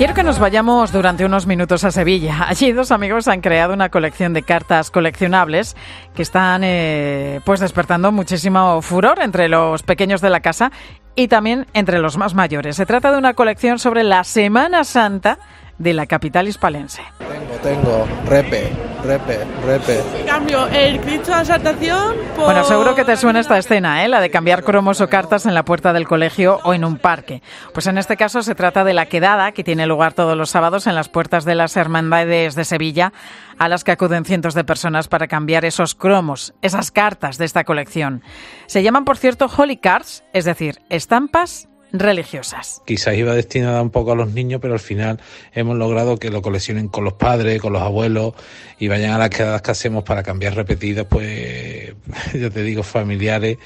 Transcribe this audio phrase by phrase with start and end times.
[0.00, 2.46] Quiero que nos vayamos durante unos minutos a Sevilla.
[2.48, 5.76] Allí dos amigos han creado una colección de cartas coleccionables
[6.14, 10.72] que están eh, pues despertando muchísimo furor entre los pequeños de la casa
[11.16, 12.76] y también entre los más mayores.
[12.76, 15.38] Se trata de una colección sobre la Semana Santa
[15.80, 17.02] de la capital hispalense.
[17.18, 18.70] Tengo, tengo, repe,
[19.02, 20.02] repe, repe.
[20.26, 22.44] Cambio el Cristo de la Saltación por...
[22.44, 24.08] Bueno, seguro que te suena esta escena, ¿eh?
[24.08, 27.42] la de cambiar cromos o cartas en la puerta del colegio o en un parque.
[27.72, 30.86] Pues en este caso se trata de la quedada que tiene lugar todos los sábados
[30.86, 33.14] en las puertas de las hermandades de Sevilla,
[33.58, 37.64] a las que acuden cientos de personas para cambiar esos cromos, esas cartas de esta
[37.64, 38.22] colección.
[38.66, 42.82] Se llaman, por cierto, Holy Cards, es decir, estampas religiosas.
[42.86, 45.20] Quizás iba destinada un poco a los niños, pero al final
[45.52, 48.34] hemos logrado que lo coleccionen con los padres, con los abuelos
[48.78, 51.94] y vayan a las quedadas que hacemos para cambiar repetidas, pues
[52.34, 53.58] ya te digo, familiares.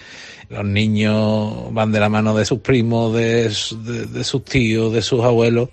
[0.50, 5.00] Los niños van de la mano de sus primos, de, de, de sus tíos, de
[5.02, 5.70] sus abuelos.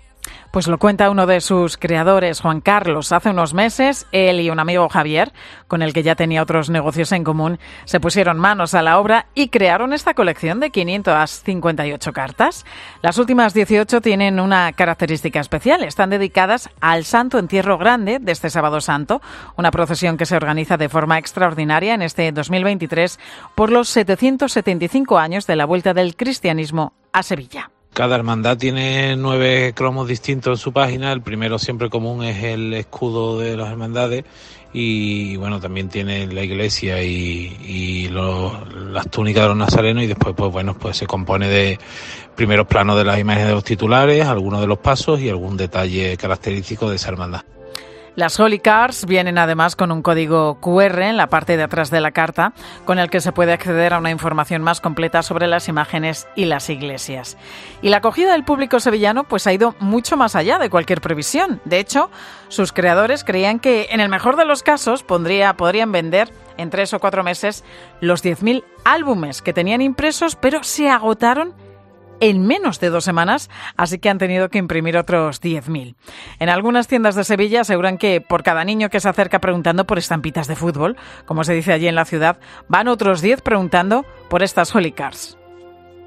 [0.52, 3.10] Pues lo cuenta uno de sus creadores, Juan Carlos.
[3.10, 5.32] Hace unos meses, él y un amigo Javier,
[5.66, 9.28] con el que ya tenía otros negocios en común, se pusieron manos a la obra
[9.34, 12.66] y crearon esta colección de 558 cartas.
[13.00, 15.84] Las últimas 18 tienen una característica especial.
[15.84, 19.22] Están dedicadas al Santo Entierro Grande de este sábado santo,
[19.56, 23.18] una procesión que se organiza de forma extraordinaria en este 2023
[23.54, 27.70] por los 775 años de la vuelta del cristianismo a Sevilla.
[27.92, 31.12] Cada hermandad tiene nueve cromos distintos en su página.
[31.12, 34.24] El primero siempre común es el escudo de las hermandades
[34.72, 40.50] y bueno, también tiene la iglesia y, las túnicas de los nazarenos y después pues
[40.50, 41.78] bueno, pues se compone de
[42.34, 46.16] primeros planos de las imágenes de los titulares, algunos de los pasos y algún detalle
[46.16, 47.42] característico de esa hermandad.
[48.14, 52.02] Las Holy Cards vienen además con un código QR en la parte de atrás de
[52.02, 52.52] la carta,
[52.84, 56.44] con el que se puede acceder a una información más completa sobre las imágenes y
[56.44, 57.38] las iglesias.
[57.80, 61.62] Y la acogida del público sevillano pues ha ido mucho más allá de cualquier previsión.
[61.64, 62.10] De hecho,
[62.48, 66.92] sus creadores creían que en el mejor de los casos pondría, podrían vender en tres
[66.92, 67.64] o cuatro meses
[68.02, 71.54] los 10.000 álbumes que tenían impresos, pero se agotaron
[72.22, 75.96] en menos de dos semanas, así que han tenido que imprimir otros 10.000.
[76.38, 79.98] En algunas tiendas de Sevilla aseguran que por cada niño que se acerca preguntando por
[79.98, 80.96] estampitas de fútbol,
[81.26, 82.38] como se dice allí en la ciudad,
[82.68, 85.36] van otros 10 preguntando por estas Holy Cards.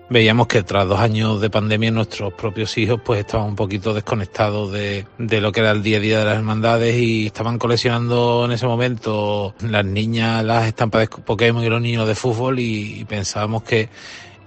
[0.07, 4.71] Veíamos que tras dos años de pandemia nuestros propios hijos pues estaban un poquito desconectados
[4.71, 8.45] de, de lo que era el día a día de las hermandades y estaban coleccionando
[8.45, 13.03] en ese momento las niñas las estampas de Pokémon y los niños de fútbol y
[13.05, 13.89] pensábamos que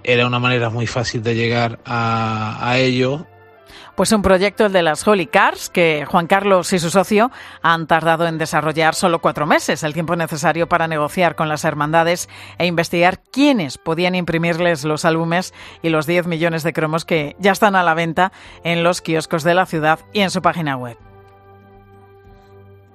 [0.09, 3.23] era una manera muy fácil de llegar a, a ellos.
[3.95, 7.31] Pues un proyecto, el de las Holy Cars, que Juan Carlos y su socio
[7.63, 12.29] han tardado en desarrollar solo cuatro meses, el tiempo necesario para negociar con las hermandades
[12.57, 15.53] e investigar quiénes podían imprimirles los álbumes
[15.83, 18.33] y los 10 millones de cromos que ya están a la venta
[18.65, 20.97] en los kioscos de la ciudad y en su página web.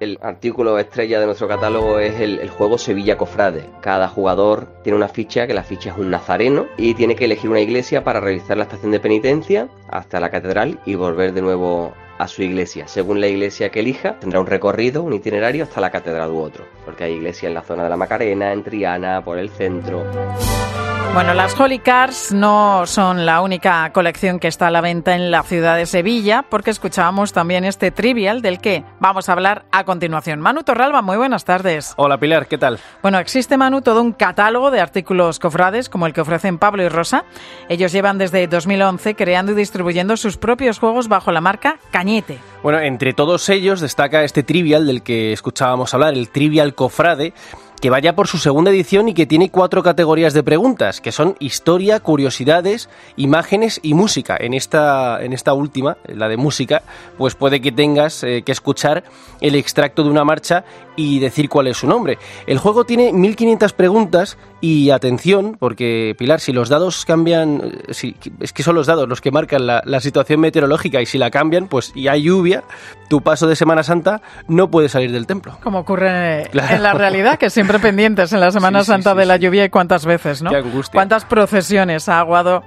[0.03, 3.69] El artículo estrella de nuestro catálogo es el, juego Sevilla Cofrade.
[3.79, 7.49] Cada jugador tiene una ficha, que la ficha es un nazareno, y tiene que elegir
[7.49, 11.93] una iglesia para realizar la estación de penitencia hasta la catedral y volver de nuevo
[12.17, 12.85] a su iglesia.
[12.89, 16.65] Según la iglesia que elija, tendrá un recorrido, un itinerario hasta la catedral u otro.
[16.83, 20.03] Porque hay iglesias en la zona de la Macarena, en Triana, por el centro.
[21.11, 25.29] Bueno, las Holy Cars no son la única colección que está a la venta en
[25.29, 29.83] la ciudad de Sevilla, porque escuchábamos también este trivial del que vamos a hablar a
[29.83, 30.41] continuación.
[30.41, 31.93] Manu Torralba, muy buenas tardes.
[31.97, 32.79] Hola Pilar, ¿qué tal?
[33.03, 36.89] Bueno, existe Manu todo un catálogo de artículos cofrades como el que ofrecen Pablo y
[36.89, 37.25] Rosa.
[37.69, 42.39] Ellos llevan desde 2011 creando y distribuyendo sus propios juegos bajo la marca Cañete.
[42.63, 47.33] Bueno, entre todos ellos destaca este trivial del que escuchábamos hablar, el Trivial Cofrade
[47.83, 51.35] que vaya por su segunda edición y que tiene cuatro categorías de preguntas, que son
[51.39, 54.37] historia, curiosidades, imágenes y música.
[54.39, 56.81] En esta, en esta última, la de música,
[57.17, 59.03] pues puede que tengas eh, que escuchar
[59.41, 60.63] el extracto de una marcha
[60.95, 62.17] y decir cuál es su nombre.
[62.47, 68.53] El juego tiene 1500 preguntas y atención, porque Pilar, si los dados cambian, si, es
[68.53, 71.67] que son los dados los que marcan la, la, situación meteorológica y si la cambian,
[71.67, 72.63] pues y hay lluvia,
[73.09, 75.57] tu paso de Semana Santa no puede salir del templo.
[75.61, 76.75] Como ocurre claro.
[76.75, 79.37] en la realidad, que siempre pendientes en la Semana sí, Santa sí, sí, de la
[79.37, 80.49] lluvia y cuántas veces, ¿no?
[80.49, 80.93] Qué angustia.
[80.93, 82.63] Cuántas procesiones ha aguado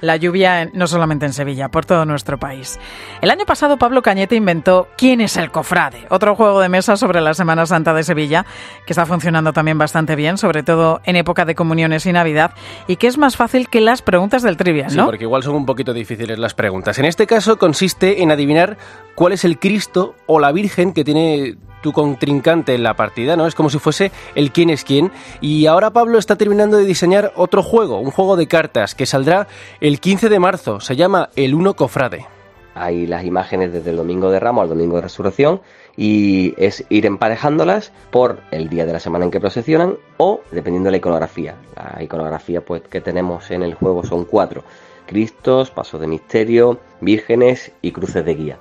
[0.00, 2.78] la lluvia en, no solamente en Sevilla, por todo nuestro país.
[3.20, 6.06] El año pasado Pablo Cañete inventó ¿Quién es el cofrade?
[6.10, 8.46] Otro juego de mesa sobre la Semana Santa de Sevilla,
[8.86, 12.52] que está funcionando también bastante bien, sobre todo en época de comuniones y Navidad,
[12.86, 14.90] y que es más fácil que las preguntas del trivia, ¿no?
[14.90, 16.98] Sí, porque igual son un poquito difíciles las preguntas.
[16.98, 18.78] En este caso consiste en adivinar
[19.14, 23.46] cuál es el Cristo o la Virgen que tiene tu contrincante en la partida, ¿no?
[23.46, 25.10] Es como si fuese el quién es quién.
[25.40, 29.48] Y ahora Pablo está terminando de diseñar otro juego, un juego de cartas que saldrá
[29.80, 30.80] el 15 de marzo.
[30.80, 32.26] Se llama El Uno Cofrade.
[32.74, 35.60] Hay las imágenes desde el domingo de Ramos al domingo de Resurrección
[35.96, 40.86] y es ir emparejándolas por el día de la semana en que procesionan o dependiendo
[40.86, 41.56] de la iconografía.
[41.76, 44.62] La iconografía pues, que tenemos en el juego son cuatro.
[45.06, 48.58] Cristos, pasos de misterio, vírgenes y cruces de guía.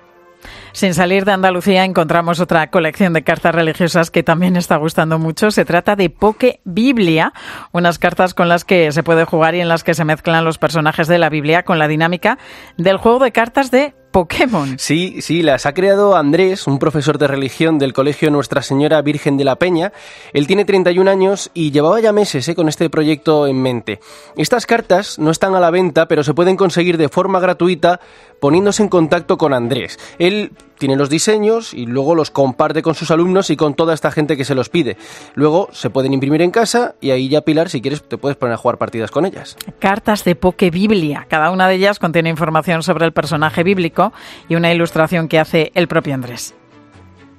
[0.72, 5.52] Sin salir de Andalucía encontramos otra colección de cartas religiosas que también está gustando mucho.
[5.52, 7.34] Se trata de Poke Biblia,
[7.72, 10.58] unas cartas con las que se puede jugar y en las que se mezclan los
[10.58, 12.38] personajes de la Biblia con la dinámica
[12.78, 14.80] del juego de cartas de Pokémon.
[14.80, 19.38] Sí, sí, las ha creado Andrés, un profesor de religión del Colegio Nuestra Señora Virgen
[19.38, 19.94] de la Peña.
[20.34, 24.00] Él tiene 31 años y llevaba ya meses eh, con este proyecto en mente.
[24.36, 28.00] Estas cartas no están a la venta, pero se pueden conseguir de forma gratuita
[28.40, 29.98] poniéndose en contacto con Andrés.
[30.18, 34.12] Él tiene los diseños y luego los comparte con sus alumnos y con toda esta
[34.12, 34.98] gente que se los pide.
[35.36, 38.54] Luego se pueden imprimir en casa y ahí ya, Pilar, si quieres, te puedes poner
[38.54, 39.58] a jugar partidas con ellas.
[39.80, 41.28] Cartas de Poke Biblia.
[41.30, 44.14] Cada una de ellas contiene información sobre el personaje bíblico
[44.48, 46.56] y una ilustración que hace el propio Andrés.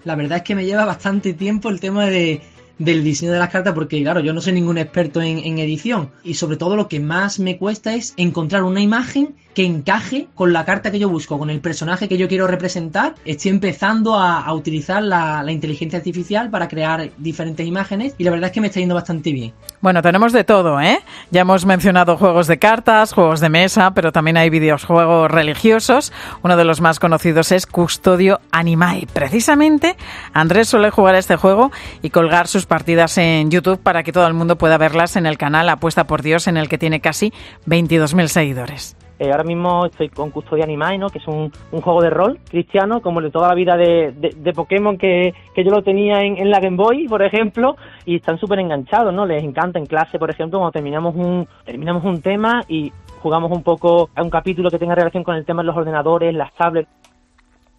[0.04, 2.40] La verdad es que me lleva bastante tiempo el tema de,
[2.78, 6.10] del diseño de las cartas porque claro, yo no soy ningún experto en, en, edición
[6.24, 10.52] y sobre todo lo que más me cuesta es encontrar una imagen que encaje con
[10.52, 13.14] la carta que yo busco, con el personaje que yo quiero representar.
[13.24, 18.48] Estoy empezando a, utilizar la, la, inteligencia artificial para crear diferentes imágenes y la verdad
[18.48, 19.52] es que me está yendo bastante bien.
[19.80, 21.00] Bueno, tenemos de todo, ¿eh?
[21.30, 26.12] Ya hemos mencionado juegos de cartas, juegos de mesa, pero también hay videojuegos religiosos.
[26.42, 29.06] Uno de los más conocidos es Custodio Animae.
[29.12, 29.96] Precisamente,
[30.32, 31.70] Andrés suele jugar este juego
[32.02, 35.38] y colgar sus partidas en YouTube para que todo el mundo pueda verlas en el
[35.38, 37.32] canal Apuesta por Dios, en el que tiene casi
[37.66, 38.99] 22.000 seguidores.
[39.20, 41.10] Eh, ahora mismo estoy con Custodia Animae, ¿no?
[41.10, 44.96] que es un, juego de rol cristiano, como el de toda la vida de Pokémon
[44.96, 47.76] que, que, yo lo tenía en, en, la Game Boy, por ejemplo,
[48.06, 49.26] y están súper enganchados, ¿no?
[49.26, 52.90] Les encanta en clase, por ejemplo, cuando terminamos un, terminamos un tema y
[53.20, 56.34] jugamos un poco a un capítulo que tenga relación con el tema de los ordenadores,
[56.34, 56.88] las tablets.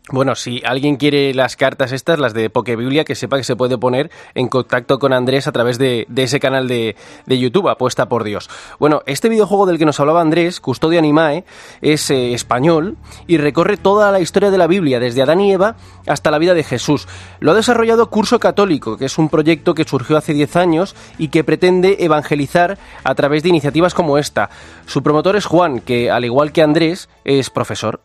[0.10, 3.78] Bueno, si alguien quiere las cartas estas, las de Pokebiblia, que sepa que se puede
[3.78, 6.96] poner en contacto con Andrés a través de, ese canal de,
[7.28, 8.50] de, YouTube, apuesta por Dios.
[8.80, 11.46] Bueno, este videojuego del que nos hablaba Andrés, Custodio Animae,
[11.82, 15.76] es eh, español y recorre toda la historia de la Biblia, desde Adán y Eva
[16.08, 17.08] hasta la vida de Jesús.
[17.40, 21.28] Lo ha desarrollado Curso Católico, que es un proyecto que surgió hace 10 años y
[21.28, 24.50] que pretende evangelizar a través de iniciativas como esta.
[24.88, 28.02] Su promotor es Juan, que al igual que Andrés, es profesor.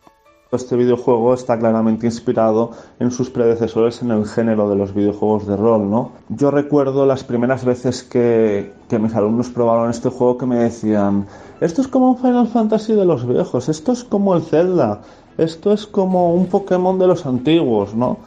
[0.49, 5.57] Este videojuego está claramente inspirado en sus predecesores en el género de los videojuegos de
[5.57, 6.11] rol, ¿no?
[6.29, 11.27] Yo recuerdo las primeras veces que, que mis alumnos probaron este juego que me decían,
[11.59, 15.01] esto es como un Final Fantasy de los viejos, esto es como el Zelda,
[15.37, 18.17] esto es como un Pokémon de los antiguos, ¿no?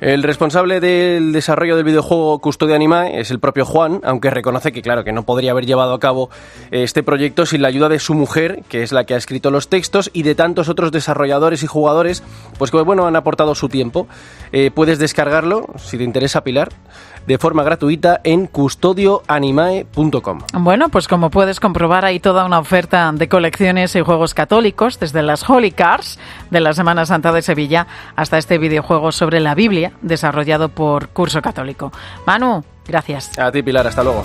[0.00, 4.80] El responsable del desarrollo del videojuego Custodia Animae es el propio Juan, aunque reconoce que
[4.80, 6.30] claro que no podría haber llevado a cabo
[6.70, 9.68] este proyecto sin la ayuda de su mujer, que es la que ha escrito los
[9.68, 12.22] textos, y de tantos otros desarrolladores y jugadores,
[12.56, 14.08] pues que bueno han aportado su tiempo.
[14.52, 16.70] Eh, puedes descargarlo, si te interesa Pilar,
[17.26, 20.38] de forma gratuita en custodioanimae.com.
[20.54, 25.22] Bueno, pues como puedes comprobar hay toda una oferta de colecciones y juegos católicos, desde
[25.22, 26.18] las Holy Cars
[26.50, 27.86] de la Semana Santa de Sevilla
[28.16, 31.92] hasta este videojuego sobre la Biblia desarrollado por Curso Católico.
[32.26, 33.38] Manu, gracias.
[33.38, 34.22] A ti, Pilar, hasta luego.